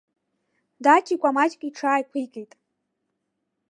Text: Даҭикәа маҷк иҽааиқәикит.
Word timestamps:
Даҭикәа 0.83 1.29
маҷк 1.35 1.61
иҽааиқәикит. 1.67 2.51